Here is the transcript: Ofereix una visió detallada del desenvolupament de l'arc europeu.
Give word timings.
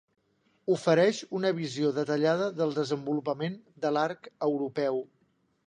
Ofereix 0.75 1.19
una 1.39 1.51
visió 1.57 1.91
detallada 1.99 2.49
del 2.63 2.75
desenvolupament 2.79 3.61
de 3.85 3.95
l'arc 3.99 4.29
europeu. 4.51 5.03